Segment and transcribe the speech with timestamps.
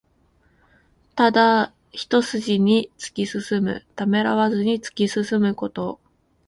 [1.13, 3.85] ただ一すじに突き進む。
[3.95, 5.99] ためらわずに突き進むこと。